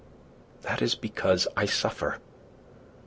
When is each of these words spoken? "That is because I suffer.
"That 0.63 0.81
is 0.81 0.95
because 0.95 1.47
I 1.55 1.67
suffer. 1.67 2.17